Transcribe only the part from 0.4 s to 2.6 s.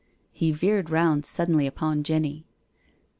veered round suddenly upon Jenny.